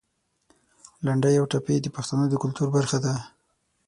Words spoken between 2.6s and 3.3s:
برخه ده.